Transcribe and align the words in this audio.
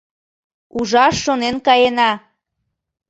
Ужаш 0.77 1.15
шонен 1.23 1.55
каена. 1.65 2.11